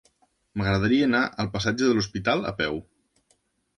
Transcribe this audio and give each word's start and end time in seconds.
M'agradaria 0.61 1.03
anar 1.09 1.21
al 1.43 1.51
passatge 1.57 1.91
de 1.91 1.99
l'Hospital 1.99 2.43
a 2.53 2.57
peu. 2.63 2.85